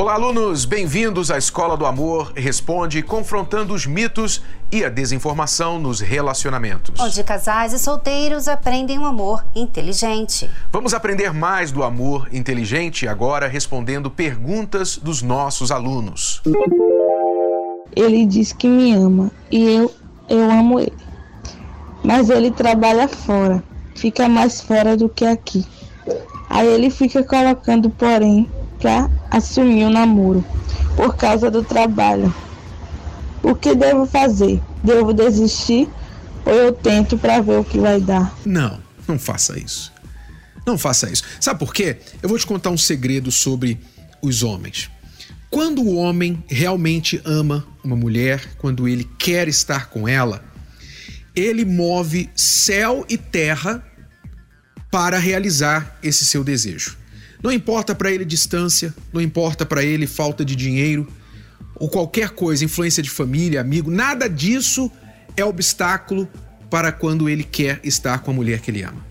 [0.00, 0.64] Olá, alunos!
[0.64, 4.40] Bem-vindos à Escola do Amor Responde, confrontando os mitos
[4.72, 6.98] e a desinformação nos relacionamentos.
[6.98, 10.48] Onde casais e solteiros aprendem um amor inteligente.
[10.72, 16.40] Vamos aprender mais do amor inteligente agora, respondendo perguntas dos nossos alunos.
[17.94, 19.94] Ele diz que me ama e eu,
[20.30, 20.96] eu amo ele.
[22.02, 23.62] Mas ele trabalha fora,
[23.94, 25.62] fica mais fora do que aqui.
[26.48, 28.48] Aí ele fica colocando, porém,
[28.80, 30.44] para assumir o namoro
[30.96, 32.34] por causa do trabalho.
[33.42, 34.60] O que devo fazer?
[34.82, 35.88] Devo desistir
[36.44, 38.34] ou eu tento para ver o que vai dar?
[38.44, 39.92] Não, não faça isso.
[40.66, 41.22] Não faça isso.
[41.40, 41.98] Sabe por quê?
[42.22, 43.78] Eu vou te contar um segredo sobre
[44.22, 44.90] os homens.
[45.50, 50.44] Quando o homem realmente ama uma mulher, quando ele quer estar com ela,
[51.34, 53.84] ele move céu e terra
[54.90, 56.99] para realizar esse seu desejo.
[57.42, 61.08] Não importa para ele distância, não importa para ele falta de dinheiro
[61.74, 64.90] ou qualquer coisa, influência de família, amigo, nada disso
[65.36, 66.28] é obstáculo
[66.68, 69.10] para quando ele quer estar com a mulher que ele ama.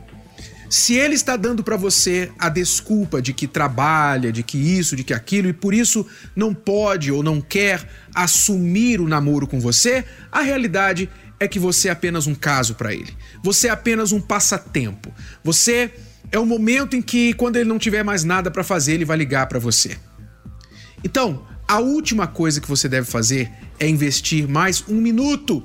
[0.69, 5.03] Se ele está dando para você a desculpa de que trabalha, de que isso, de
[5.03, 6.05] que aquilo e por isso
[6.35, 11.87] não pode ou não quer assumir o namoro com você, a realidade é que você
[11.87, 13.17] é apenas um caso para ele.
[13.43, 15.11] Você é apenas um passatempo.
[15.43, 15.91] Você
[16.31, 19.17] é o momento em que, quando ele não tiver mais nada para fazer, ele vai
[19.17, 19.97] ligar para você.
[21.03, 25.63] Então, a última coisa que você deve fazer é investir mais um minuto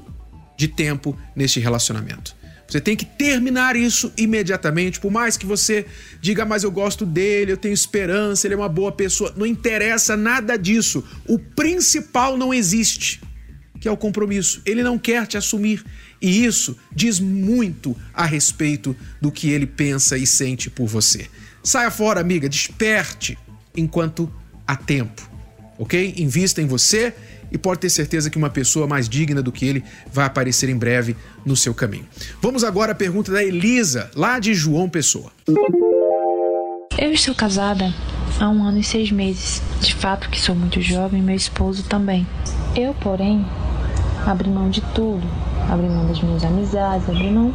[0.56, 2.36] de tempo neste relacionamento.
[2.66, 5.86] Você tem que terminar isso imediatamente, por mais que você
[6.20, 9.32] diga, mas eu gosto dele, eu tenho esperança, ele é uma boa pessoa.
[9.36, 11.04] Não interessa nada disso.
[11.26, 13.20] O principal não existe,
[13.80, 14.62] que é o compromisso.
[14.64, 15.84] Ele não quer te assumir.
[16.24, 21.26] E isso diz muito a respeito do que ele pensa e sente por você.
[21.62, 23.36] Saia fora, amiga, desperte
[23.76, 24.32] enquanto
[24.66, 25.20] há tempo,
[25.78, 26.14] ok?
[26.16, 27.12] Invista em você
[27.52, 30.78] e pode ter certeza que uma pessoa mais digna do que ele vai aparecer em
[30.78, 31.14] breve
[31.44, 32.08] no seu caminho.
[32.40, 35.30] Vamos agora à pergunta da Elisa, lá de João Pessoa.
[36.96, 37.92] Eu estou casada
[38.40, 39.60] há um ano e seis meses.
[39.82, 42.26] De fato que sou muito jovem, meu esposo também.
[42.74, 43.44] Eu, porém,
[44.26, 47.52] abri mão de tudo abrir mão das minhas amizades, abrir mão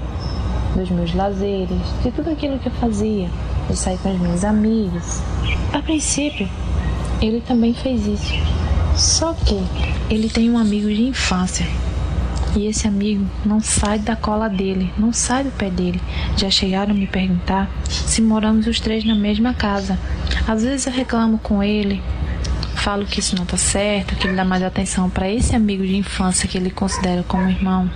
[0.75, 3.29] dos meus lazeres, de tudo aquilo que eu fazia,
[3.69, 5.21] de sair com as minhas amigas.
[5.73, 6.47] A princípio,
[7.21, 8.33] ele também fez isso.
[8.95, 9.61] Só que
[10.09, 11.65] ele tem um amigo de infância.
[12.55, 16.01] E esse amigo não sai da cola dele, não sai do pé dele.
[16.35, 19.99] Já chegaram a me perguntar se moramos os três na mesma casa.
[20.47, 22.01] Às vezes eu reclamo com ele,
[22.79, 25.97] falo que isso não tá certo, que ele dá mais atenção para esse amigo de
[25.97, 27.89] infância que ele considera como irmão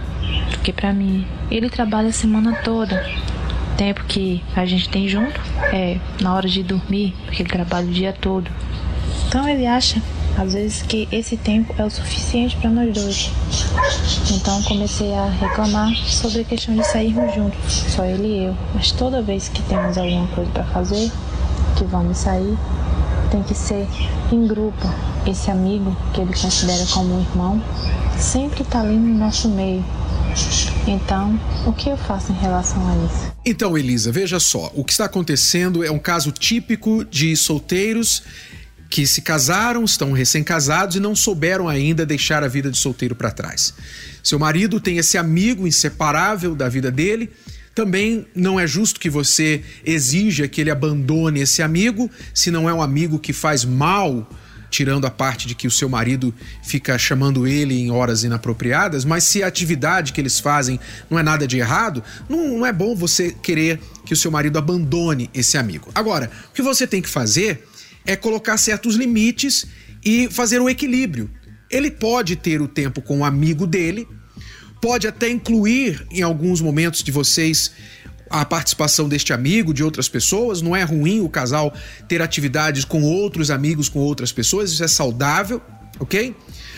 [0.51, 1.25] do que para mim.
[1.49, 3.03] Ele trabalha a semana toda.
[3.77, 5.39] Tempo que a gente tem junto
[5.71, 8.51] é na hora de dormir, porque ele trabalha o dia todo.
[9.27, 10.01] Então ele acha
[10.37, 13.31] às vezes que esse tempo é o suficiente para nós dois.
[14.31, 18.57] Então comecei a reclamar sobre a questão de sairmos juntos, só ele e eu.
[18.75, 21.11] Mas toda vez que temos alguma coisa para fazer,
[21.75, 22.57] que vamos sair,
[23.33, 23.87] tem que ser
[24.31, 24.87] em grupo.
[25.25, 27.63] Esse amigo que ele considera como um irmão
[28.19, 29.83] sempre está ali no nosso meio.
[30.85, 33.33] Então, o que eu faço em relação a isso?
[33.43, 38.23] Então, Elisa, veja só, o que está acontecendo é um caso típico de solteiros
[38.89, 43.31] que se casaram, estão recém-casados e não souberam ainda deixar a vida de solteiro para
[43.31, 43.73] trás.
[44.21, 47.31] Seu marido tem esse amigo inseparável da vida dele
[47.75, 52.73] também não é justo que você exija que ele abandone esse amigo, se não é
[52.73, 54.29] um amigo que faz mal,
[54.69, 56.33] tirando a parte de que o seu marido
[56.63, 60.79] fica chamando ele em horas inapropriadas, mas se a atividade que eles fazem
[61.09, 64.57] não é nada de errado, não, não é bom você querer que o seu marido
[64.57, 65.89] abandone esse amigo.
[65.93, 67.67] Agora, o que você tem que fazer
[68.05, 69.67] é colocar certos limites
[70.03, 71.29] e fazer um equilíbrio.
[71.69, 74.07] Ele pode ter o tempo com o amigo dele,
[74.83, 77.71] pode até incluir em alguns momentos de vocês
[78.29, 80.61] a participação deste amigo, de outras pessoas.
[80.61, 81.73] Não é ruim o casal
[82.05, 85.61] ter atividades com outros amigos, com outras pessoas, isso é saudável,
[86.01, 86.35] ok?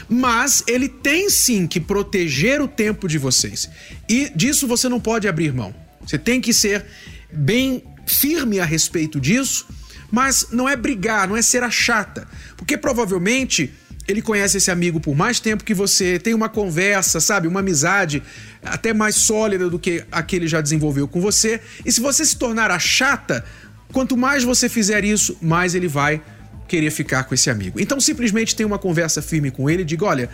[0.08, 3.68] Mas ele tem sim que proteger o tempo de vocês.
[4.08, 5.74] E disso você não pode abrir mão.
[6.06, 6.86] Você tem que ser
[7.34, 9.66] bem firme a respeito disso,
[10.12, 12.28] mas não é brigar, não é ser a chata.
[12.56, 13.74] Porque provavelmente
[14.08, 17.48] ele conhece esse amigo por mais tempo que você, tem uma conversa, sabe?
[17.48, 18.22] Uma amizade
[18.64, 21.60] até mais sólida do que a que ele já desenvolveu com você.
[21.84, 23.44] E se você se tornar a chata,
[23.92, 26.22] quanto mais você fizer isso, mais ele vai
[26.68, 27.80] querer ficar com esse amigo.
[27.80, 30.30] Então simplesmente tenha uma conversa firme com ele e diga: olha,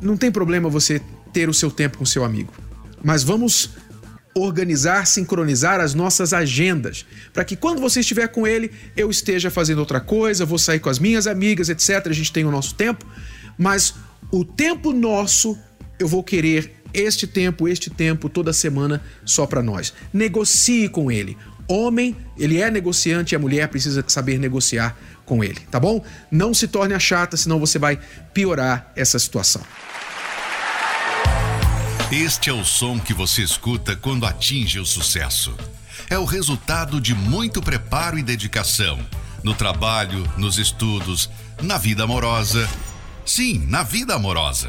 [0.00, 1.00] não tem problema você
[1.32, 2.52] ter o seu tempo com seu amigo,
[3.02, 3.70] mas vamos
[4.36, 9.78] organizar, sincronizar as nossas agendas, para que quando você estiver com ele, eu esteja fazendo
[9.78, 12.06] outra coisa, vou sair com as minhas amigas, etc.
[12.06, 13.06] A gente tem o nosso tempo,
[13.56, 13.94] mas
[14.30, 15.58] o tempo nosso
[15.98, 19.94] eu vou querer este tempo, este tempo, toda semana só para nós.
[20.12, 21.36] Negocie com ele.
[21.66, 26.04] Homem, ele é negociante e a mulher precisa saber negociar com ele, tá bom?
[26.30, 27.98] Não se torne a chata, senão você vai
[28.32, 29.62] piorar essa situação.
[32.10, 35.52] Este é o som que você escuta quando atinge o sucesso.
[36.08, 39.04] É o resultado de muito preparo e dedicação
[39.42, 41.28] no trabalho, nos estudos,
[41.60, 42.68] na vida amorosa.
[43.24, 44.68] Sim, na vida amorosa.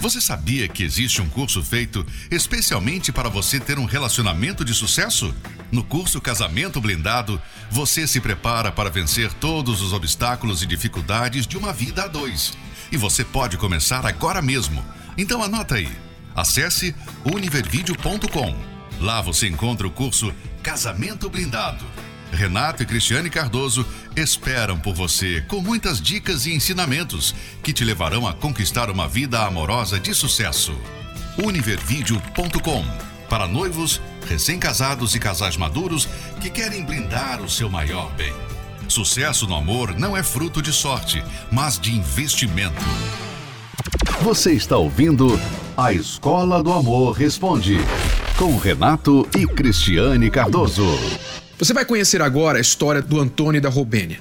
[0.00, 5.34] Você sabia que existe um curso feito especialmente para você ter um relacionamento de sucesso?
[5.70, 7.40] No curso Casamento Blindado,
[7.70, 12.56] você se prepara para vencer todos os obstáculos e dificuldades de uma vida a dois.
[12.90, 14.82] E você pode começar agora mesmo.
[15.18, 15.92] Então anota aí
[16.34, 16.94] Acesse
[17.24, 18.54] univervideo.com.
[19.00, 20.32] Lá você encontra o curso
[20.62, 21.84] Casamento Blindado.
[22.32, 23.86] Renato e Cristiane Cardoso
[24.16, 29.44] esperam por você com muitas dicas e ensinamentos que te levarão a conquistar uma vida
[29.44, 30.76] amorosa de sucesso.
[31.38, 32.84] Univervideo.com
[33.28, 36.08] para noivos, recém-casados e casais maduros
[36.40, 38.32] que querem blindar o seu maior bem.
[38.88, 42.84] Sucesso no amor não é fruto de sorte, mas de investimento.
[44.22, 45.40] Você está ouvindo
[45.76, 47.78] a Escola do Amor Responde,
[48.38, 50.86] com Renato e Cristiane Cardoso.
[51.58, 54.20] Você vai conhecer agora a história do Antônio e da Robênia.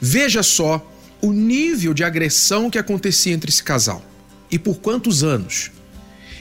[0.00, 0.84] Veja só
[1.22, 4.02] o nível de agressão que acontecia entre esse casal
[4.50, 5.70] e por quantos anos.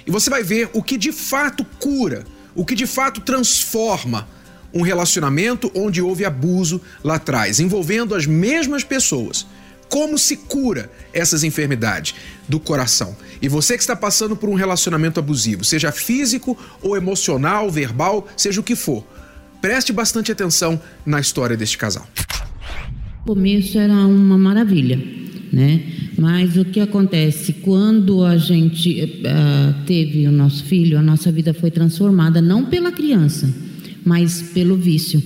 [0.07, 2.25] E você vai ver o que de fato cura,
[2.55, 4.27] o que de fato transforma
[4.73, 9.45] um relacionamento onde houve abuso lá atrás, envolvendo as mesmas pessoas
[9.89, 12.15] como se cura essas enfermidades
[12.47, 13.15] do coração.
[13.41, 18.59] E você que está passando por um relacionamento abusivo, seja físico ou emocional, verbal, seja
[18.59, 19.05] o que for,
[19.61, 22.07] preste bastante atenção na história deste casal.
[23.23, 24.97] O começo era uma maravilha,
[25.51, 25.81] né?
[26.17, 31.53] Mas o que acontece quando a gente uh, teve o nosso filho, a nossa vida
[31.53, 33.53] foi transformada não pela criança,
[34.03, 35.21] mas pelo vício,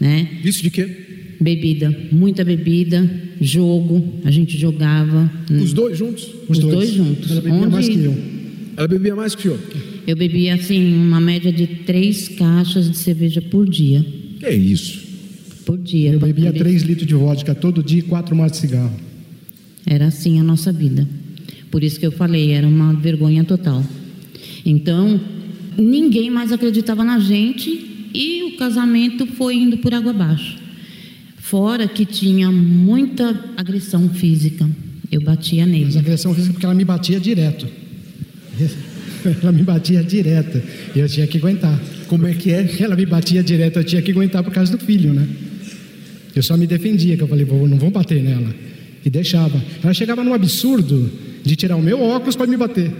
[0.00, 0.40] né?
[0.42, 1.11] Vício de quê?
[1.42, 3.10] Bebida, muita bebida,
[3.40, 5.30] jogo, a gente jogava.
[5.50, 6.24] Os dois juntos?
[6.48, 6.74] Os, Os dois.
[6.74, 6.90] dois.
[6.90, 7.30] juntos.
[7.32, 7.70] Ela bebia Onde...
[7.70, 8.16] mais que eu.
[8.76, 9.58] Ela bebia mais que eu?
[10.06, 14.04] Eu bebia, assim, uma média de três caixas de cerveja por dia.
[14.38, 15.00] Que é isso?
[15.66, 16.12] Por dia.
[16.12, 16.58] Eu bebia poder...
[16.58, 18.96] três litros de vodka todo dia e quatro maços de cigarro.
[19.84, 21.08] Era assim a nossa vida.
[21.70, 23.84] Por isso que eu falei, era uma vergonha total.
[24.64, 25.20] Então,
[25.76, 30.61] ninguém mais acreditava na gente e o casamento foi indo por água abaixo.
[31.42, 34.64] Fora que tinha muita agressão física.
[35.10, 35.86] Eu batia nele.
[35.86, 37.66] Mas agressão física porque ela me batia direto.
[39.40, 40.60] Ela me batia direto.
[40.96, 41.80] E eu tinha que aguentar.
[42.08, 42.68] Como é que é?
[42.80, 45.28] Ela me batia direto, eu tinha que aguentar por causa do filho, né?
[46.34, 48.52] Eu só me defendia, que eu falei, não vou bater nela.
[49.04, 49.62] E deixava.
[49.82, 51.08] Ela chegava num absurdo
[51.44, 52.90] de tirar o meu óculos para me bater.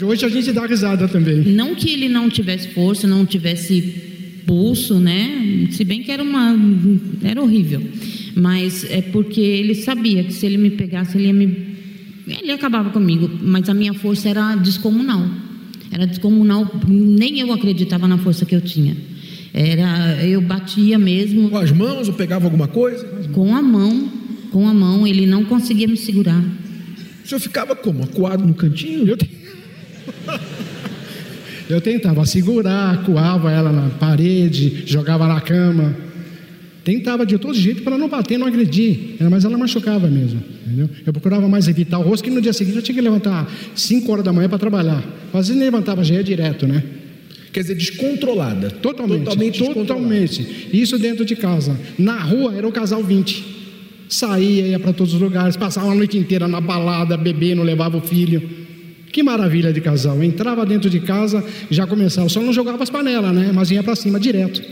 [0.00, 1.38] Hoje a gente dá risada também.
[1.38, 4.11] Não que ele não tivesse força, não tivesse
[4.46, 5.68] pulso, né?
[5.70, 6.56] Se bem que era uma
[7.22, 7.82] era horrível,
[8.34, 11.72] mas é porque ele sabia que se ele me pegasse ele ia me
[12.26, 15.28] ele acabava comigo, mas a minha força era descomunal.
[15.90, 18.96] Era descomunal, nem eu acreditava na força que eu tinha.
[19.52, 21.50] Era eu batia mesmo.
[21.50, 23.06] Com as mãos ou pegava alguma coisa?
[23.32, 24.10] Com a mão,
[24.50, 26.42] com a mão, ele não conseguia me segurar.
[27.24, 28.02] O senhor ficava como?
[28.04, 29.06] Acuado no cantinho?
[29.06, 29.32] Eu tenho...
[31.72, 35.96] Eu tentava segurar, coava ela na parede, jogava na cama.
[36.84, 39.16] Tentava de todo jeito para não bater, não agredir.
[39.30, 40.42] Mas ela machucava mesmo.
[40.66, 40.90] Entendeu?
[41.06, 44.12] Eu procurava mais evitar o rosto, que no dia seguinte eu tinha que levantar 5
[44.12, 45.02] horas da manhã para trabalhar.
[45.32, 46.82] Vezes nem levantava, já ia direto, né?
[47.52, 48.70] Quer dizer, descontrolada.
[48.70, 49.24] Totalmente.
[49.24, 49.58] Totalmente.
[49.64, 50.68] Totalmente.
[50.74, 51.78] Isso dentro de casa.
[51.98, 53.44] Na rua era o casal 20.
[54.10, 58.02] Saía, ia para todos os lugares, passava a noite inteira na balada, bebendo, levava o
[58.02, 58.42] filho.
[59.12, 60.22] Que maravilha de casal.
[60.24, 62.28] Entrava dentro de casa, já começava.
[62.30, 63.52] Só não jogava as panelas, né?
[63.52, 64.62] Mas ia para cima direto.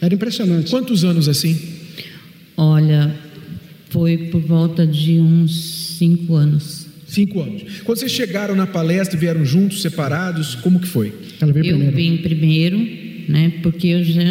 [0.00, 0.70] Era impressionante.
[0.70, 1.56] Quantos anos assim?
[2.56, 3.14] Olha,
[3.90, 6.86] foi por volta de uns cinco anos.
[7.06, 7.62] Cinco anos.
[7.84, 11.12] Quando vocês chegaram na palestra, vieram juntos, separados, como que foi?
[11.40, 11.96] Ela veio eu primeiro.
[11.96, 12.78] vim primeiro,
[13.28, 13.52] né?
[13.62, 14.22] Porque eu já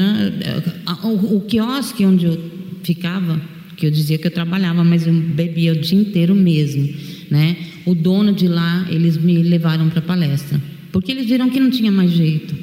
[1.03, 2.51] o, o quiosque onde eu
[2.83, 3.39] ficava,
[3.77, 6.89] que eu dizia que eu trabalhava, mas eu bebia o dia inteiro mesmo,
[7.29, 7.55] né?
[7.86, 10.60] O dono de lá, eles me levaram para a palestra,
[10.92, 12.56] porque eles viram que não tinha mais jeito.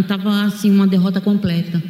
[0.00, 1.82] Estava assim uma derrota completa.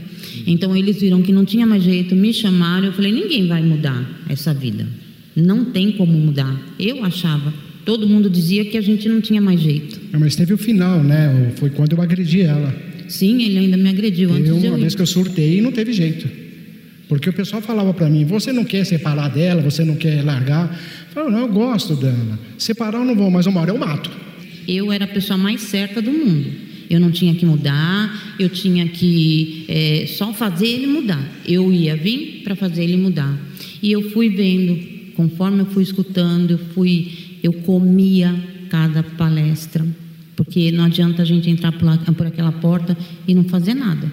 [0.46, 4.04] Então eles viram que não tinha mais jeito, me chamaram, eu falei, ninguém vai mudar
[4.28, 4.86] essa vida.
[5.34, 6.60] Não tem como mudar.
[6.78, 7.52] Eu achava.
[7.84, 9.98] Todo mundo dizia que a gente não tinha mais jeito.
[10.18, 11.52] Mas teve o final, né?
[11.56, 12.74] Foi quando eu agredi ela.
[13.08, 14.96] Sim, ele ainda me agrediu antes de uma eu vez ir.
[14.96, 16.28] que eu surtei e não teve jeito.
[17.12, 20.80] Porque o pessoal falava para mim: você não quer separar dela, você não quer largar.
[21.08, 22.38] Eu falava, não, eu gosto dela.
[22.56, 24.10] Separar eu não vou, mas uma hora eu mato.
[24.66, 26.50] Eu era a pessoa mais certa do mundo.
[26.88, 31.22] Eu não tinha que mudar, eu tinha que é, só fazer ele mudar.
[31.46, 33.38] Eu ia vir para fazer ele mudar.
[33.82, 38.34] E eu fui vendo, conforme eu fui escutando, eu fui, eu comia
[38.70, 39.86] cada palestra,
[40.34, 42.96] porque não adianta a gente entrar por, por aquela porta
[43.28, 44.10] e não fazer nada.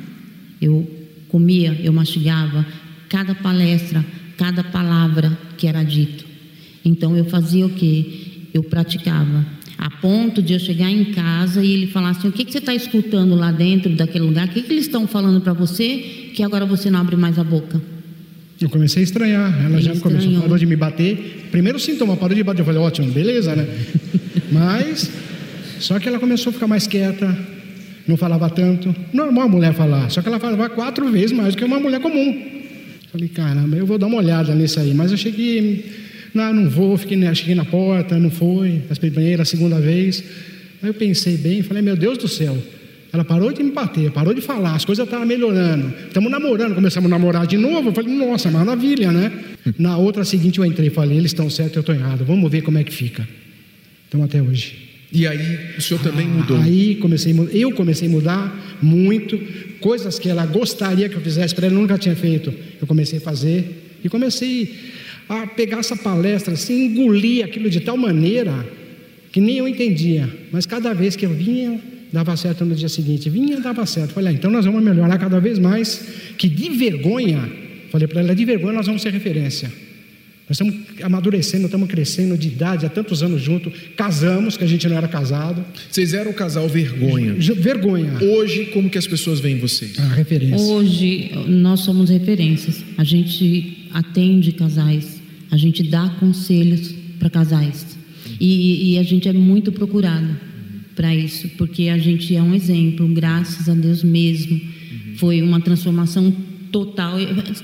[0.62, 2.66] Eu comia, eu mastigava
[3.10, 4.06] cada palestra,
[4.38, 6.26] cada palavra que era dito.
[6.86, 8.06] Então eu fazia o quê?
[8.54, 9.46] Eu praticava.
[9.78, 12.58] A ponto de eu chegar em casa e ele falar assim: o que, que você
[12.60, 14.48] está escutando lá dentro daquele lugar?
[14.48, 17.44] O que, que eles estão falando para você que agora você não abre mais a
[17.44, 17.82] boca?
[18.60, 19.58] Eu comecei a estranhar.
[19.66, 20.42] Ela Ele já começou, estranhou.
[20.42, 21.48] parou de me bater.
[21.50, 22.62] Primeiro sintoma, parou de bater.
[22.62, 23.66] Eu falei, ótimo, beleza, né?
[24.52, 25.10] Mas,
[25.80, 27.38] só que ela começou a ficar mais quieta,
[28.06, 28.94] não falava tanto.
[29.14, 32.02] Normal a mulher falar, só que ela falava quatro vezes mais do que uma mulher
[32.02, 32.59] comum.
[33.12, 34.94] Falei, caramba, eu vou dar uma olhada nisso aí.
[34.94, 35.86] Mas eu cheguei,
[36.34, 38.82] não, não vou, fiquei, cheguei na porta, não foi.
[38.90, 40.24] A primeira, a segunda vez.
[40.82, 42.58] Aí eu pensei bem, falei, meu Deus do céu.
[43.12, 45.92] Ela parou de me bater, parou de falar, as coisas estavam melhorando.
[46.08, 47.90] Estamos namorando, começamos a namorar de novo.
[47.90, 49.32] Eu falei, nossa, maravilha, né?
[49.80, 52.24] Na outra seguinte eu entrei e falei, eles estão certos, eu estou errado.
[52.24, 53.28] Vamos ver como é que fica.
[54.08, 54.90] Então até hoje.
[55.12, 56.58] E aí o senhor também mudou.
[56.58, 59.40] Aí comecei, eu comecei a mudar muito,
[59.80, 62.54] coisas que ela gostaria que eu fizesse para ela, nunca tinha feito.
[62.80, 64.76] Eu comecei a fazer e comecei
[65.28, 68.66] a pegar essa palestra, assim, engolir aquilo de tal maneira
[69.32, 70.30] que nem eu entendia.
[70.52, 71.80] Mas cada vez que eu vinha,
[72.12, 73.30] dava certo no dia seguinte.
[73.30, 74.14] Vinha, dava certo.
[74.14, 76.04] Falei, ah, então nós vamos melhorar cada vez mais.
[76.38, 77.50] Que de vergonha,
[77.92, 79.72] falei para ela, de vergonha nós vamos ser referência.
[80.50, 83.72] Nós estamos amadurecendo, estamos crescendo de idade há tantos anos juntos.
[83.96, 85.64] Casamos, que a gente não era casado.
[85.88, 87.36] Vocês eram o casal vergonha.
[87.36, 88.18] Vergonha.
[88.20, 90.00] Hoje, como que as pessoas veem vocês?
[90.00, 90.58] A referência.
[90.58, 92.84] Hoje nós somos referências.
[92.98, 97.86] A gente atende casais, a gente dá conselhos para casais.
[98.40, 100.36] E, e a gente é muito procurado
[100.96, 104.60] para isso, porque a gente é um exemplo, graças a Deus mesmo.
[105.18, 106.36] Foi uma transformação
[106.72, 107.18] total.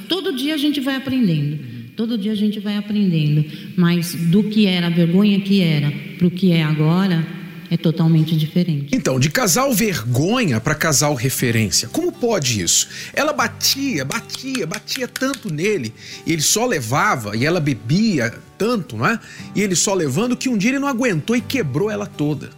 [0.07, 1.74] Todo dia a gente vai aprendendo.
[1.95, 3.45] Todo dia a gente vai aprendendo.
[3.77, 7.25] Mas do que era a vergonha que era para o que é agora,
[7.71, 8.95] é totalmente diferente.
[8.95, 11.87] Então, de casal vergonha para casal referência.
[11.87, 12.89] Como pode isso?
[13.13, 15.93] Ela batia, batia, batia tanto nele,
[16.25, 19.19] e ele só levava, e ela bebia tanto, não é?
[19.55, 22.49] E ele só levando que um dia ele não aguentou e quebrou ela toda.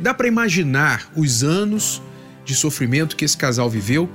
[0.00, 2.02] Dá para imaginar os anos
[2.44, 4.10] de sofrimento que esse casal viveu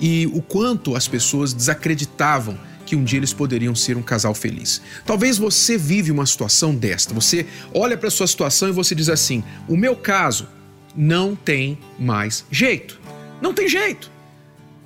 [0.00, 2.58] e o quanto as pessoas desacreditavam
[2.94, 4.80] que um dia eles poderiam ser um casal feliz.
[5.04, 7.12] Talvez você vive uma situação desta.
[7.12, 10.46] Você olha para sua situação e você diz assim: "O meu caso
[10.96, 13.00] não tem mais jeito.
[13.42, 14.12] Não tem jeito.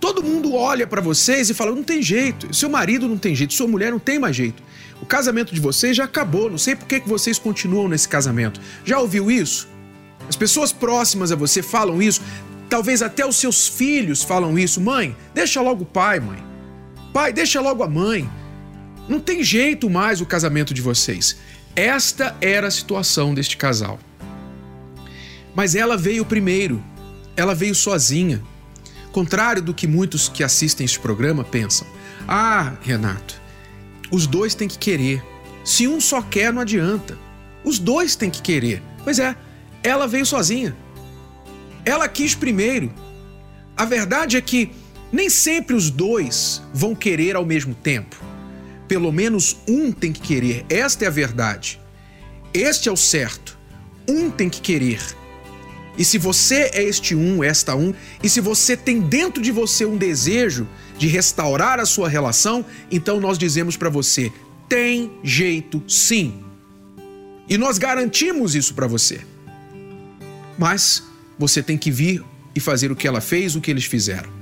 [0.00, 2.55] Todo mundo olha para vocês e fala: não tem jeito.
[2.55, 4.62] Seu marido não tem jeito, sua mulher não tem mais jeito.
[5.03, 6.50] O casamento de vocês já acabou.
[6.50, 8.59] Não sei por que vocês continuam nesse casamento.
[8.87, 9.69] Já ouviu isso?
[10.27, 12.23] As pessoas próximas a você falam isso.
[12.71, 14.81] Talvez até os seus filhos falam isso.
[14.81, 16.48] Mãe, deixa logo o pai, mãe.
[17.12, 18.29] Pai, deixa logo a mãe.
[19.09, 21.37] Não tem jeito mais o casamento de vocês.
[21.75, 23.99] Esta era a situação deste casal.
[25.55, 26.83] Mas ela veio primeiro.
[27.37, 28.43] Ela veio sozinha.
[29.12, 31.87] Contrário do que muitos que assistem este programa pensam.
[32.27, 33.41] Ah, Renato,
[34.11, 35.23] os dois têm que querer.
[35.65, 37.19] Se um só quer, não adianta.
[37.65, 38.83] Os dois têm que querer.
[39.03, 39.35] Pois é,
[39.83, 40.77] ela veio sozinha.
[41.85, 42.93] Ela quis primeiro.
[43.77, 44.71] A verdade é que
[45.12, 48.17] nem sempre os dois vão querer ao mesmo tempo.
[48.87, 50.65] Pelo menos um tem que querer.
[50.69, 51.81] Esta é a verdade.
[52.53, 53.59] Este é o certo.
[54.09, 55.00] Um tem que querer.
[55.97, 59.85] E se você é este um, esta um, e se você tem dentro de você
[59.85, 64.33] um desejo de restaurar a sua relação, então nós dizemos para você:
[64.69, 66.45] tem jeito sim.
[67.49, 69.21] E nós garantimos isso para você.
[70.57, 71.03] Mas
[71.38, 72.23] você tem que vir
[72.55, 74.38] e fazer o que ela fez, o que eles fizeram.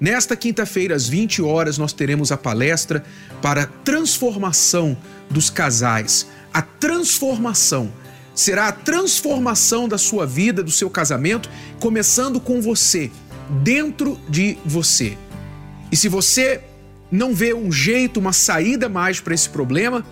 [0.00, 3.04] Nesta quinta-feira, às 20 horas, nós teremos a palestra
[3.42, 4.96] para a transformação
[5.28, 6.28] dos casais.
[6.52, 7.92] A transformação
[8.34, 11.50] será a transformação da sua vida, do seu casamento,
[11.80, 13.10] começando com você,
[13.64, 15.18] dentro de você.
[15.90, 16.60] E se você
[17.10, 20.06] não vê um jeito, uma saída mais para esse problema,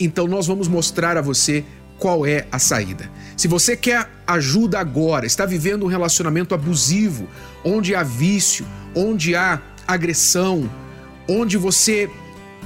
[0.00, 1.64] então nós vamos mostrar a você
[2.00, 3.08] qual é a saída.
[3.36, 7.28] Se você quer ajuda agora, está vivendo um relacionamento abusivo,
[7.62, 10.70] onde há vício, onde há agressão,
[11.28, 12.10] onde você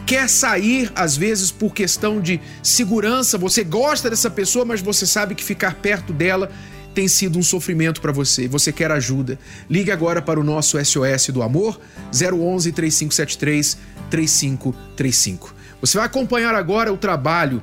[0.07, 5.35] quer sair às vezes por questão de segurança, você gosta dessa pessoa, mas você sabe
[5.35, 6.51] que ficar perto dela
[6.95, 9.39] tem sido um sofrimento para você, você quer ajuda.
[9.69, 11.81] Ligue agora para o nosso SOS do Amor,
[12.13, 13.79] 011 3573
[14.09, 15.55] 3535.
[15.81, 17.61] Você vai acompanhar agora o trabalho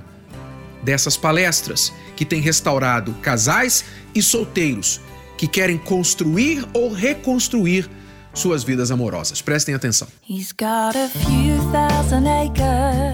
[0.83, 4.99] dessas palestras que tem restaurado casais e solteiros
[5.37, 7.89] que querem construir ou reconstruir
[8.33, 9.41] suas vidas amorosas.
[9.41, 10.07] Prestem atenção.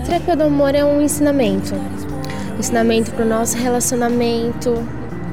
[0.06, 1.74] Terapia do amor é um ensinamento.
[2.58, 4.74] ensinamento para o nosso relacionamento,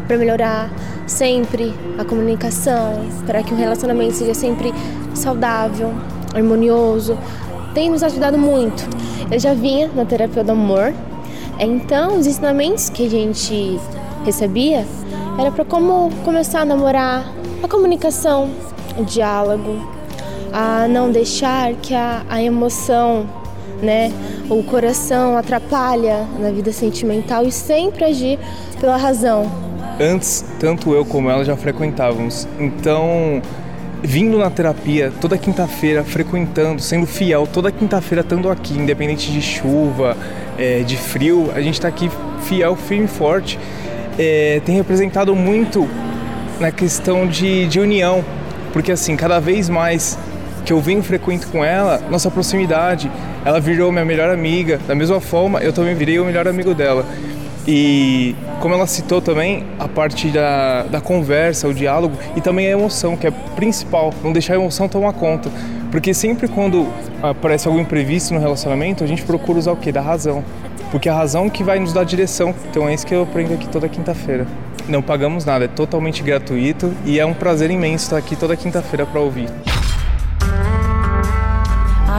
[0.06, 0.70] para melhorar
[1.06, 4.72] sempre a comunicação, para que o relacionamento seja sempre
[5.14, 5.92] saudável,
[6.34, 7.18] harmonioso.
[7.74, 8.84] Tem nos ajudado muito.
[9.30, 10.94] Eu já vinha na terapia do amor,
[11.58, 13.80] então os ensinamentos que a gente
[14.24, 14.86] recebia
[15.38, 17.24] era para como começar a namorar,
[17.62, 18.50] a comunicação,
[19.02, 19.78] diálogo,
[20.52, 23.26] a não deixar que a, a emoção,
[23.82, 24.12] né,
[24.48, 28.38] o coração atrapalha na vida sentimental e sempre agir
[28.80, 29.50] pela razão.
[30.00, 32.48] Antes, tanto eu como ela já frequentávamos.
[32.58, 33.40] Então,
[34.02, 40.16] vindo na terapia toda quinta-feira, frequentando, sendo fiel toda quinta-feira estando aqui, independente de chuva,
[40.58, 42.10] é, de frio, a gente está aqui
[42.42, 43.58] fiel, firme e forte.
[44.18, 45.88] É, tem representado muito
[46.60, 48.24] na questão de, de união,
[48.74, 50.18] porque assim, cada vez mais
[50.64, 53.08] que eu venho frequento com ela, nossa proximidade,
[53.44, 54.80] ela virou minha melhor amiga.
[54.88, 57.06] Da mesma forma, eu também virei o melhor amigo dela.
[57.68, 62.70] E como ela citou também, a parte da, da conversa, o diálogo e também a
[62.70, 65.48] emoção, que é principal, não deixar a emoção tomar conta.
[65.92, 66.88] Porque sempre quando
[67.22, 69.92] aparece algum imprevisto no relacionamento, a gente procura usar o quê?
[69.92, 70.42] Da razão.
[70.90, 72.52] Porque é a razão que vai nos dar direção.
[72.68, 74.48] Então é isso que eu aprendo aqui toda quinta-feira.
[74.88, 79.06] Não pagamos nada, é totalmente gratuito e é um prazer imenso estar aqui toda quinta-feira
[79.06, 79.48] para ouvir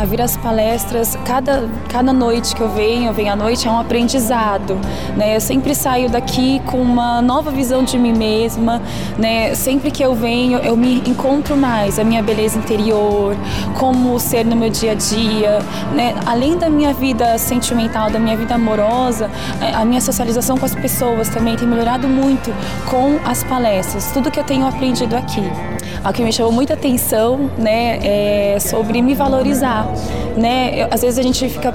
[0.06, 3.72] a vir às palestras, cada, cada noite que eu venho, eu venho à noite, é
[3.72, 4.80] um aprendizado.
[5.18, 5.36] Né?
[5.36, 8.82] Eu sempre saio daqui com uma nova visão de mim mesma.
[9.18, 9.56] Né?
[9.56, 13.36] Sempre que eu venho, eu me encontro mais, a minha beleza interior,
[13.80, 15.60] como ser no meu dia a dia.
[15.94, 16.14] Né?
[16.26, 20.76] Além da minha vida sentimental, da minha vida amorosa, é, a minha socialização com as
[20.76, 22.54] pessoas também tem melhorado muito
[22.92, 25.42] com as palestras, tudo que eu tenho aprendido aqui.
[26.08, 29.88] O que me chamou muita atenção né, é sobre me valorizar
[30.36, 30.88] né?
[30.92, 31.72] Às vezes a gente fica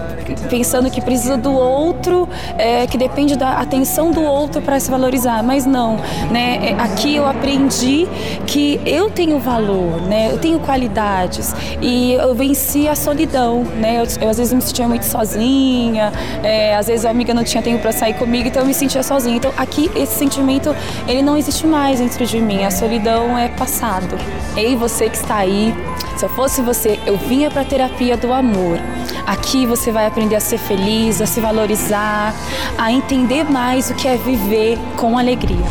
[0.49, 2.29] pensando que precisa do outro,
[2.59, 5.97] é, que depende da atenção do outro para se valorizar, mas não,
[6.31, 6.71] né?
[6.71, 8.09] É, aqui eu aprendi
[8.47, 10.31] que eu tenho valor, né?
[10.31, 14.01] Eu tenho qualidades e eu venci a solidão, né?
[14.01, 17.63] Eu, eu às vezes me sentia muito sozinha, é, às vezes a amiga não tinha
[17.63, 19.37] tempo para sair comigo, então eu me sentia sozinha.
[19.37, 20.75] Então aqui esse sentimento
[21.07, 24.17] ele não existe mais dentro de mim, a solidão é passado.
[24.57, 25.75] Ei, você que está aí,
[26.17, 28.79] se eu fosse você, eu vinha para terapia do amor.
[29.27, 32.35] Aqui você vai aprender a ser feliz, a se valorizar,
[32.79, 35.67] a entender mais o que é viver com alegria.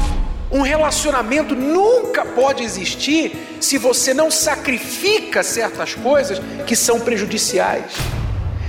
[0.51, 7.93] Um relacionamento nunca pode existir se você não sacrifica certas coisas que são prejudiciais.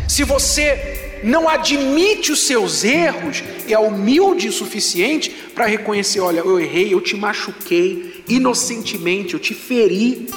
[0.09, 6.59] Se você não admite os seus erros é humilde o suficiente para reconhecer: olha, eu
[6.59, 10.29] errei, eu te machuquei inocentemente, eu te feri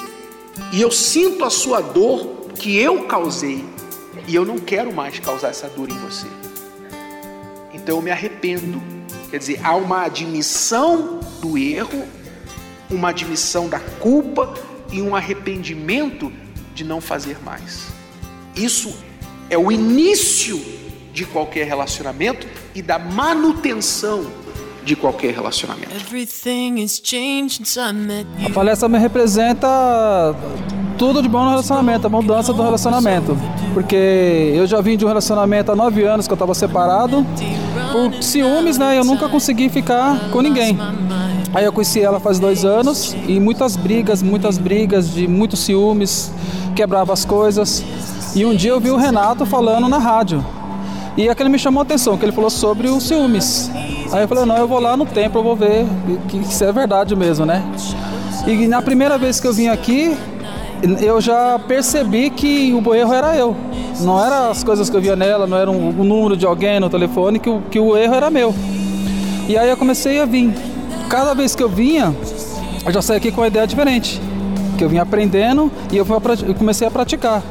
[0.72, 3.66] e eu sinto a sua dor que eu causei
[4.28, 6.28] e eu não quero mais causar essa dor em você.
[7.74, 8.82] Então eu me arrependo.
[9.30, 12.08] Quer dizer, há uma admissão do erro,
[12.90, 14.54] uma admissão da culpa
[14.92, 16.32] e um arrependimento
[16.76, 17.88] de não fazer mais.
[18.56, 18.96] Isso
[19.50, 20.64] é o início
[21.12, 24.26] de qualquer relacionamento e da manutenção
[24.84, 25.92] de qualquer relacionamento.
[28.46, 30.36] A palestra me representa
[31.04, 33.38] tudo de bom no relacionamento, a mudança do relacionamento.
[33.74, 37.26] Porque eu já vim de um relacionamento há nove anos que eu estava separado.
[37.92, 38.98] Por ciúmes, né?
[38.98, 40.78] Eu nunca consegui ficar com ninguém.
[41.54, 46.32] Aí eu conheci ela faz dois anos e muitas brigas, muitas brigas de muitos ciúmes,
[46.74, 47.84] quebrava as coisas.
[48.34, 50.44] E um dia eu vi o Renato falando na rádio.
[51.18, 53.70] E aquele me chamou a atenção, que ele falou sobre os ciúmes.
[54.10, 55.86] Aí eu falei, não, eu vou lá no templo, eu vou ver
[56.30, 57.62] que isso é verdade mesmo, né?
[58.48, 60.18] E na primeira vez que eu vim aqui,
[61.02, 63.56] eu já percebi que o erro era eu.
[64.02, 66.80] Não era as coisas que eu via nela, não era um, um número de alguém
[66.80, 68.54] no telefone, que o, que o erro era meu.
[69.48, 70.54] E aí eu comecei a vir.
[71.10, 72.14] Cada vez que eu vinha,
[72.86, 74.22] eu já saí aqui com uma ideia diferente.
[74.78, 76.06] Que eu vinha aprendendo e eu
[76.58, 77.42] comecei a praticar.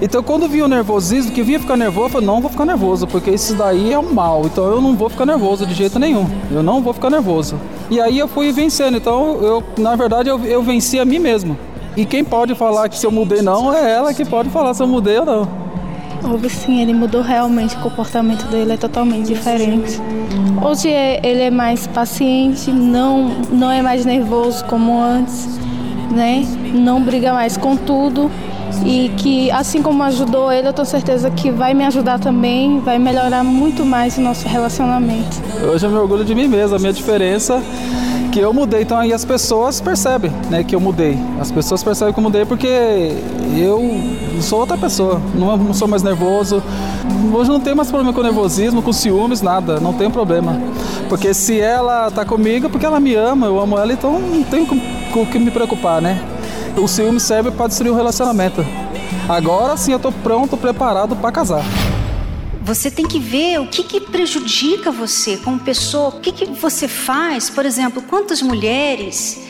[0.00, 3.06] Então quando vinha o nervosismo, que vinha ficar nervoso, eu falei, não vou ficar nervoso,
[3.06, 6.26] porque isso daí é um mal, então eu não vou ficar nervoso de jeito nenhum.
[6.50, 7.60] Eu não vou ficar nervoso.
[7.90, 11.56] E aí eu fui vencendo, então eu, na verdade, eu, eu venci a mim mesmo.
[11.96, 14.82] E quem pode falar que se eu mudei não é ela que pode falar se
[14.82, 15.48] eu mudei ou não.
[16.22, 19.98] Houve sim, ele mudou realmente, o comportamento dele é totalmente diferente.
[20.62, 25.58] Hoje é, ele é mais paciente, não, não é mais nervoso como antes,
[26.10, 26.46] né?
[26.74, 28.30] Não briga mais com tudo
[28.84, 32.98] e que assim como ajudou ele, eu tenho certeza que vai me ajudar também, vai
[32.98, 35.40] melhorar muito mais o nosso relacionamento.
[35.72, 37.62] Hoje eu me orgulho de mim mesmo, a minha diferença
[38.30, 41.18] que eu mudei, então aí as pessoas percebem, né, que eu mudei.
[41.40, 43.12] As pessoas percebem que eu mudei porque
[43.58, 44.00] eu
[44.40, 46.62] sou outra pessoa, não, não sou mais nervoso.
[47.34, 50.56] Hoje não tem mais problema com nervosismo, com ciúmes, nada, não tem problema.
[51.08, 54.42] Porque se ela tá comigo, é porque ela me ama, eu amo ela, então não
[54.44, 54.76] tem com
[55.22, 56.22] o que me preocupar, né?
[56.76, 58.64] O ciúme serve para destruir o relacionamento.
[59.28, 61.64] Agora sim eu tô pronto, preparado para casar.
[62.62, 66.86] Você tem que ver o que, que prejudica você como pessoa, o que, que você
[66.86, 67.48] faz.
[67.48, 69.40] Por exemplo, quantas mulheres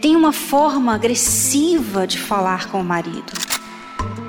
[0.00, 3.32] têm uma forma agressiva de falar com o marido?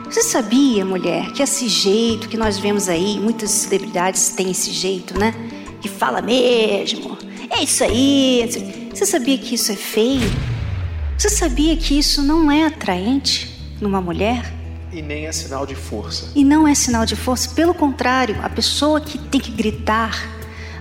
[0.03, 5.17] Você sabia, mulher, que esse jeito que nós vemos aí, muitas celebridades têm esse jeito,
[5.17, 5.33] né?
[5.81, 7.17] Que fala mesmo.
[7.49, 8.89] É isso aí.
[8.93, 10.31] Você sabia que isso é feio?
[11.17, 13.49] Você sabia que isso não é atraente
[13.81, 14.53] numa mulher?
[14.95, 16.31] E nem é sinal de força.
[16.33, 20.25] E não é sinal de força, pelo contrário, a pessoa que tem que gritar,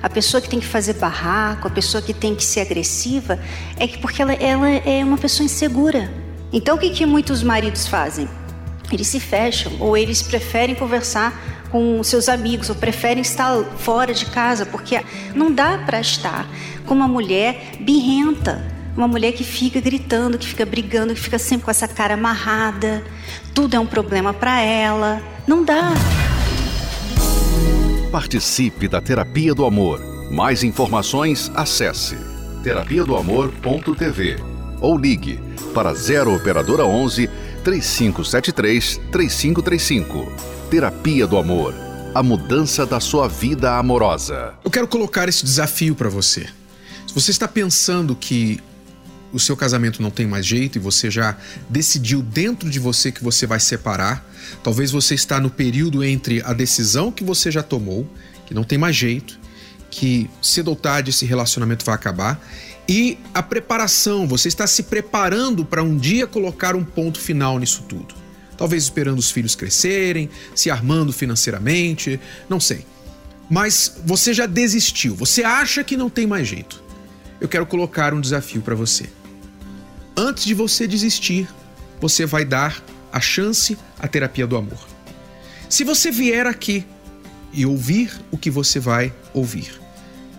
[0.00, 3.40] a pessoa que tem que fazer barraco, a pessoa que tem que ser agressiva,
[3.76, 6.08] é que porque ela, ela é uma pessoa insegura.
[6.52, 8.28] Então o que, que muitos maridos fazem?
[8.92, 14.26] Eles se fecham ou eles preferem conversar com seus amigos ou preferem estar fora de
[14.26, 16.46] casa porque não dá para estar
[16.86, 21.64] com uma mulher birrenta uma mulher que fica gritando, que fica brigando, que fica sempre
[21.64, 23.04] com essa cara amarrada.
[23.52, 25.20] Tudo é um problema para ela.
[25.46, 25.92] Não dá.
[28.10, 30.00] Participe da Terapia do Amor.
[30.30, 32.16] Mais informações, acesse
[32.62, 34.38] terapia do amor.tv
[34.80, 35.38] ou ligue
[35.74, 37.28] para 0 operadora 11
[37.62, 40.32] 3573 3535.
[40.70, 41.74] Terapia do Amor.
[42.14, 44.54] A mudança da sua vida amorosa.
[44.64, 46.46] Eu quero colocar esse desafio para você.
[47.06, 48.60] Se você está pensando que
[49.34, 51.36] o seu casamento não tem mais jeito e você já
[51.68, 54.24] decidiu dentro de você que você vai separar.
[54.62, 58.08] Talvez você está no período entre a decisão que você já tomou,
[58.46, 59.38] que não tem mais jeito,
[59.90, 62.40] que cedo ou tarde esse relacionamento vai acabar,
[62.88, 67.84] e a preparação, você está se preparando para um dia colocar um ponto final nisso
[67.88, 68.14] tudo.
[68.56, 72.86] Talvez esperando os filhos crescerem, se armando financeiramente, não sei.
[73.50, 76.84] Mas você já desistiu, você acha que não tem mais jeito.
[77.40, 79.08] Eu quero colocar um desafio para você
[80.24, 81.48] antes de você desistir,
[82.00, 82.82] você vai dar
[83.12, 84.86] a chance à terapia do amor.
[85.68, 86.84] Se você vier aqui
[87.52, 89.80] e ouvir o que você vai ouvir,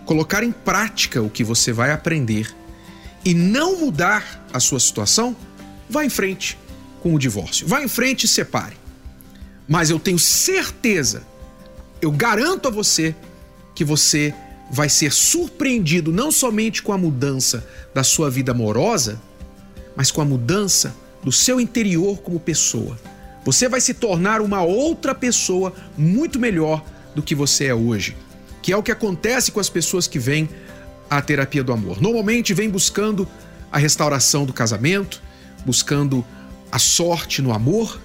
[0.04, 2.54] colocar em prática o que você vai aprender
[3.24, 5.36] e não mudar a sua situação,
[5.88, 6.58] vá em frente
[7.02, 7.66] com o divórcio.
[7.66, 8.76] Vá em frente e separe.
[9.68, 11.22] Mas eu tenho certeza,
[12.00, 13.14] eu garanto a você
[13.74, 14.34] que você
[14.70, 19.20] vai ser surpreendido não somente com a mudança da sua vida amorosa,
[19.96, 22.98] mas com a mudança do seu interior como pessoa.
[23.44, 28.16] Você vai se tornar uma outra pessoa muito melhor do que você é hoje,
[28.60, 30.48] que é o que acontece com as pessoas que vêm
[31.08, 32.00] à terapia do amor.
[32.00, 33.26] Normalmente vêm buscando
[33.72, 35.22] a restauração do casamento,
[35.64, 36.24] buscando
[36.70, 38.00] a sorte no amor,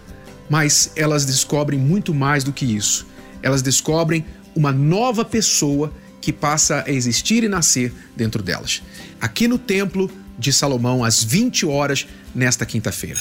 [0.50, 3.08] mas elas descobrem muito mais do que isso.
[3.42, 4.26] Elas descobrem
[4.56, 8.84] uma nova pessoa que passa a existir e nascer dentro delas.
[9.20, 13.20] Aqui no templo de Salomão às 20 horas nesta quinta-feira.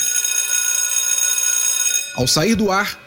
[2.16, 2.98] Ao sair do ar,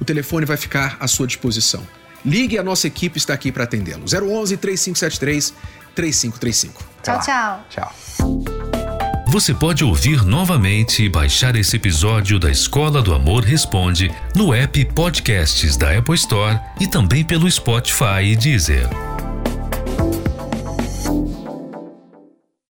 [0.00, 1.86] o telefone vai ficar à sua disposição.
[2.24, 4.04] Ligue, a nossa equipe está aqui para atendê-lo.
[4.04, 5.54] 011 3573
[5.94, 6.84] 3535.
[7.02, 7.66] Tchau, tchau.
[7.70, 7.94] Tchau.
[9.28, 14.84] Você pode ouvir novamente e baixar esse episódio da Escola do Amor Responde no app
[14.86, 18.88] Podcasts da Apple Store e também pelo Spotify e Deezer.